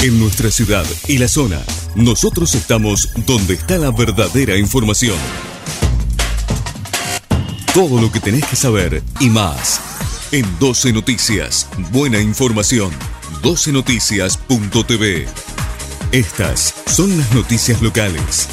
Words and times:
En 0.00 0.16
nuestra 0.20 0.48
ciudad 0.52 0.84
y 1.08 1.18
la 1.18 1.26
zona, 1.26 1.60
nosotros 1.96 2.54
estamos 2.54 3.08
donde 3.26 3.54
está 3.54 3.78
la 3.78 3.90
verdadera 3.90 4.56
información. 4.56 5.16
Todo 7.74 8.00
lo 8.00 8.12
que 8.12 8.20
tenés 8.20 8.46
que 8.46 8.54
saber 8.54 9.02
y 9.18 9.28
más. 9.28 9.80
En 10.30 10.46
12 10.60 10.92
Noticias, 10.92 11.68
buena 11.90 12.20
información. 12.20 12.92
12noticias.tv. 13.42 15.26
Estas 16.12 16.74
son 16.86 17.18
las 17.18 17.34
noticias 17.34 17.82
locales. 17.82 18.46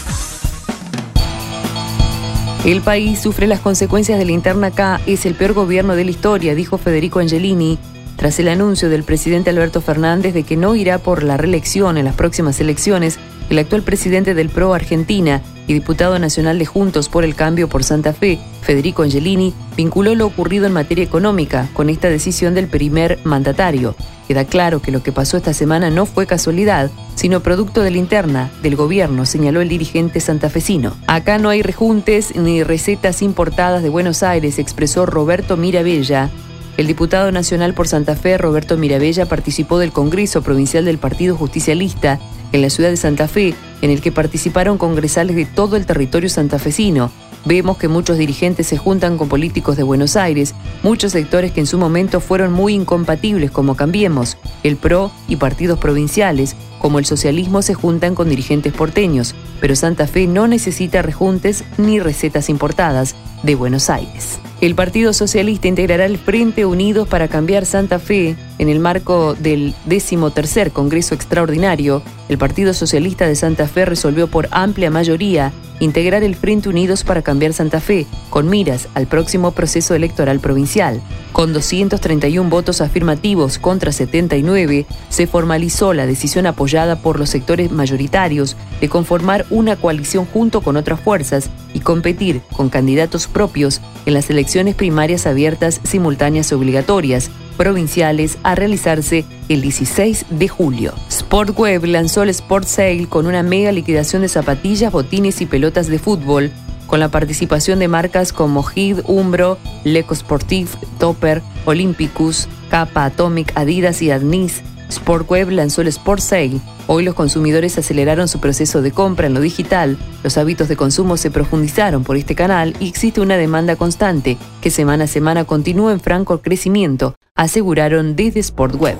El 2.65 2.81
país 2.81 3.19
sufre 3.19 3.45
las 3.45 3.59
consecuencias 3.59 4.17
de 4.17 4.25
la 4.25 4.31
interna 4.31 4.71
K. 4.71 4.99
Es 5.05 5.27
el 5.27 5.35
peor 5.35 5.53
gobierno 5.53 5.95
de 5.95 6.05
la 6.05 6.11
historia, 6.11 6.55
dijo 6.55 6.79
Federico 6.79 7.19
Angelini, 7.19 7.77
tras 8.15 8.39
el 8.39 8.47
anuncio 8.47 8.89
del 8.89 9.03
presidente 9.03 9.49
Alberto 9.49 9.81
Fernández 9.81 10.33
de 10.33 10.43
que 10.43 10.57
no 10.57 10.75
irá 10.75 10.97
por 10.99 11.23
la 11.23 11.37
reelección 11.37 11.97
en 11.97 12.05
las 12.05 12.15
próximas 12.15 12.59
elecciones. 12.59 13.19
El 13.49 13.59
actual 13.59 13.83
presidente 13.83 14.33
del 14.33 14.49
PRO 14.49 14.73
Argentina 14.73 15.41
y 15.67 15.73
diputado 15.73 16.17
nacional 16.19 16.59
de 16.59 16.65
Juntos 16.65 17.09
por 17.09 17.23
el 17.23 17.35
Cambio 17.35 17.67
por 17.67 17.83
Santa 17.83 18.13
Fe, 18.13 18.39
Federico 18.61 19.03
Angelini, 19.03 19.53
vinculó 19.75 20.15
lo 20.15 20.25
ocurrido 20.25 20.65
en 20.65 20.73
materia 20.73 21.03
económica 21.03 21.69
con 21.73 21.89
esta 21.89 22.09
decisión 22.09 22.53
del 22.53 22.67
primer 22.67 23.19
mandatario. 23.23 23.95
Queda 24.27 24.45
claro 24.45 24.81
que 24.81 24.91
lo 24.91 25.03
que 25.03 25.11
pasó 25.11 25.37
esta 25.37 25.53
semana 25.53 25.91
no 25.91 26.05
fue 26.07 26.25
casualidad, 26.25 26.89
sino 27.13 27.41
producto 27.41 27.81
de 27.81 27.91
la 27.91 27.97
interna 27.97 28.51
del 28.63 28.75
gobierno, 28.75 29.25
señaló 29.25 29.61
el 29.61 29.69
dirigente 29.69 30.19
santafesino. 30.19 30.95
Acá 31.07 31.37
no 31.37 31.49
hay 31.49 31.61
rejuntes 31.61 32.35
ni 32.35 32.63
recetas 32.63 33.21
importadas 33.21 33.83
de 33.83 33.89
Buenos 33.89 34.23
Aires, 34.23 34.57
expresó 34.57 35.05
Roberto 35.05 35.57
Mirabella. 35.57 36.31
El 36.77 36.87
diputado 36.87 37.31
nacional 37.31 37.73
por 37.73 37.87
Santa 37.87 38.15
Fe, 38.15 38.37
Roberto 38.37 38.75
Mirabella, 38.75 39.25
participó 39.25 39.79
del 39.79 39.93
Congreso 39.93 40.41
Provincial 40.41 40.83
del 40.83 40.97
Partido 40.97 41.37
Justicialista 41.37 42.19
en 42.51 42.61
la 42.61 42.69
ciudad 42.69 42.89
de 42.89 42.97
Santa 42.97 43.29
Fe, 43.29 43.55
en 43.81 43.91
el 43.91 44.01
que 44.01 44.11
participaron 44.11 44.77
congresales 44.77 45.37
de 45.37 45.45
todo 45.45 45.77
el 45.77 45.85
territorio 45.85 46.27
santafesino. 46.29 47.11
Vemos 47.45 47.77
que 47.77 47.87
muchos 47.87 48.17
dirigentes 48.17 48.67
se 48.67 48.77
juntan 48.77 49.17
con 49.17 49.29
políticos 49.29 49.77
de 49.77 49.83
Buenos 49.83 50.17
Aires, 50.17 50.53
muchos 50.83 51.13
sectores 51.13 51.53
que 51.53 51.61
en 51.61 51.67
su 51.67 51.77
momento 51.77 52.19
fueron 52.19 52.51
muy 52.51 52.73
incompatibles 52.73 53.51
como 53.51 53.75
Cambiemos, 53.75 54.37
el 54.63 54.75
PRO 54.75 55.11
y 55.29 55.37
partidos 55.37 55.79
provinciales, 55.79 56.57
como 56.79 56.99
el 56.99 57.05
socialismo 57.05 57.61
se 57.61 57.73
juntan 57.73 58.15
con 58.15 58.29
dirigentes 58.29 58.73
porteños, 58.73 59.33
pero 59.61 59.75
Santa 59.75 60.07
Fe 60.07 60.27
no 60.27 60.47
necesita 60.47 61.01
rejuntes 61.01 61.63
ni 61.77 61.99
recetas 61.99 62.49
importadas 62.49 63.15
de 63.43 63.55
Buenos 63.55 63.89
Aires. 63.89 64.39
El 64.61 64.73
Partido 64.73 65.11
Socialista 65.11 65.67
integrará 65.67 66.05
el 66.05 66.17
Frente 66.17 66.65
Unidos 66.65 67.09
para 67.09 67.27
cambiar 67.27 67.65
Santa 67.65 67.99
Fe 67.99 68.37
en 68.57 68.69
el 68.69 68.79
marco 68.79 69.33
del 69.33 69.75
decimotercer 69.85 70.71
Congreso 70.71 71.13
Extraordinario. 71.13 72.01
El 72.29 72.37
Partido 72.37 72.73
Socialista 72.73 73.27
de 73.27 73.35
Santa 73.35 73.67
Fe 73.67 73.83
resolvió 73.83 74.27
por 74.27 74.47
amplia 74.51 74.89
mayoría 74.89 75.51
integrar 75.81 76.23
el 76.23 76.35
Frente 76.35 76.69
Unidos 76.69 77.03
para 77.03 77.21
cambiar 77.21 77.51
Santa 77.51 77.81
Fe, 77.81 78.05
con 78.29 78.49
miras 78.49 78.87
al 78.93 79.07
próximo 79.07 79.51
proceso 79.51 79.93
electoral 79.93 80.39
provincial. 80.39 81.01
Con 81.33 81.51
231 81.51 82.49
votos 82.49 82.79
afirmativos 82.79 83.59
contra 83.59 83.91
79, 83.91 84.85
se 85.09 85.27
formalizó 85.27 85.93
la 85.93 86.05
decisión 86.05 86.45
apoyada 86.47 86.95
por 86.95 87.19
los 87.19 87.29
sectores 87.29 87.71
mayoritarios 87.71 88.55
de 88.79 88.87
conformar 88.87 89.45
una 89.49 89.75
coalición 89.75 90.25
junto 90.25 90.61
con 90.61 90.77
otras 90.77 91.01
fuerzas 91.01 91.49
y 91.73 91.81
competir 91.81 92.41
con 92.53 92.69
candidatos 92.69 93.27
propios 93.27 93.81
en 94.05 94.13
las 94.13 94.29
elecciones 94.29 94.44
primarias 94.75 95.27
abiertas, 95.27 95.81
simultáneas 95.83 96.51
obligatorias, 96.53 97.29
provinciales 97.57 98.37
a 98.43 98.55
realizarse 98.55 99.25
el 99.49 99.61
16 99.61 100.25
de 100.29 100.47
julio. 100.47 100.93
Sportweb 101.09 101.85
lanzó 101.85 102.23
el 102.23 102.29
Sport 102.29 102.67
Sale 102.67 103.07
con 103.07 103.27
una 103.27 103.43
mega 103.43 103.71
liquidación 103.71 104.21
de 104.21 104.29
zapatillas, 104.29 104.91
botines 104.91 105.41
y 105.41 105.45
pelotas 105.45 105.87
de 105.87 105.99
fútbol, 105.99 106.51
con 106.87 106.99
la 106.99 107.09
participación 107.09 107.79
de 107.79 107.87
marcas 107.87 108.31
como 108.31 108.63
Hid, 108.63 108.99
Umbro, 109.05 109.57
Leco 109.83 110.13
Sportif, 110.13 110.75
Topper, 110.99 111.41
Olympicus, 111.65 112.47
Kappa, 112.69 113.05
Atomic, 113.05 113.51
Adidas 113.55 114.01
y 114.01 114.11
Adnis. 114.11 114.61
Sportweb 114.91 115.49
lanzó 115.49 115.81
el 115.81 115.87
Sport 115.87 116.21
Sale. 116.21 116.59
Hoy 116.87 117.03
los 117.03 117.15
consumidores 117.15 117.77
aceleraron 117.77 118.27
su 118.27 118.39
proceso 118.39 118.81
de 118.81 118.91
compra 118.91 119.27
en 119.27 119.33
lo 119.33 119.41
digital, 119.41 119.97
los 120.23 120.37
hábitos 120.37 120.67
de 120.67 120.75
consumo 120.75 121.17
se 121.17 121.31
profundizaron 121.31 122.03
por 122.03 122.17
este 122.17 122.35
canal 122.35 122.75
y 122.79 122.87
existe 122.87 123.21
una 123.21 123.37
demanda 123.37 123.75
constante 123.75 124.37
que 124.61 124.69
semana 124.69 125.05
a 125.05 125.07
semana 125.07 125.45
continúa 125.45 125.91
en 125.91 125.99
franco 125.99 126.41
crecimiento, 126.41 127.15
aseguraron 127.35 128.15
desde 128.15 128.43
Sportweb. 128.43 128.97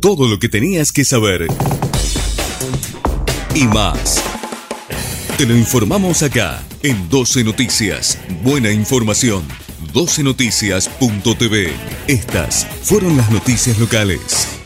Todo 0.00 0.28
lo 0.28 0.38
que 0.38 0.48
tenías 0.48 0.92
que 0.92 1.04
saber 1.04 1.48
y 3.54 3.64
más. 3.64 4.22
Te 5.36 5.46
lo 5.46 5.56
informamos 5.56 6.22
acá 6.22 6.62
en 6.82 7.08
12 7.08 7.44
Noticias. 7.44 8.18
Buena 8.42 8.70
información. 8.70 9.42
12noticias.tv. 9.92 11.72
Estas 12.06 12.66
fueron 12.82 13.16
las 13.16 13.30
noticias 13.30 13.78
locales. 13.78 14.57